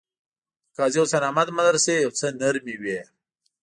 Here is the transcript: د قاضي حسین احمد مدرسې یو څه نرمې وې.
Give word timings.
د 0.67 0.71
قاضي 0.77 0.97
حسین 1.03 1.23
احمد 1.27 1.47
مدرسې 1.59 1.93
یو 2.05 2.11
څه 2.19 2.25
نرمې 2.41 2.75
وې. 2.81 2.99